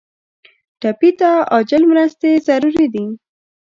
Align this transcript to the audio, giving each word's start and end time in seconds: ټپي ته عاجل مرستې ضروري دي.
ټپي 0.81 1.09
ته 1.19 1.29
عاجل 1.53 1.81
مرستې 1.91 2.31
ضروري 2.47 2.87
دي. 2.93 3.05